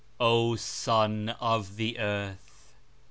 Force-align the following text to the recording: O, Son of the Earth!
O, 0.19 0.55
Son 0.55 1.29
of 1.39 1.75
the 1.75 1.99
Earth! 1.99 2.73